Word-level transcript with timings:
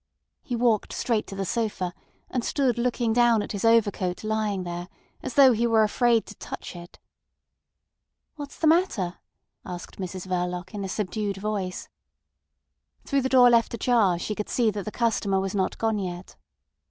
He 0.41 0.55
walked 0.55 0.93
straight 0.93 1.27
to 1.27 1.35
the 1.35 1.45
sofa, 1.45 1.93
and 2.31 2.43
stood 2.43 2.79
looking 2.79 3.13
down 3.13 3.43
at 3.43 3.51
his 3.51 3.63
overcoat 3.63 4.23
lying 4.23 4.63
there, 4.63 4.89
as 5.21 5.35
though 5.35 5.51
he 5.51 5.67
were 5.67 5.83
afraid 5.83 6.25
to 6.25 6.35
touch 6.37 6.75
it. 6.75 6.97
"What's 8.35 8.57
the 8.57 8.65
matter?" 8.65 9.19
asked 9.63 9.99
Mrs 9.99 10.25
Verloc 10.25 10.73
in 10.73 10.83
a 10.83 10.89
subdued 10.89 11.37
voice. 11.37 11.87
Through 13.05 13.21
the 13.21 13.29
door 13.29 13.51
left 13.51 13.75
ajar 13.75 14.17
she 14.17 14.33
could 14.33 14.49
see 14.49 14.71
that 14.71 14.85
the 14.85 14.91
customer 14.91 15.39
was 15.39 15.53
not 15.53 15.77
gone 15.77 15.99
yet. 15.99 16.35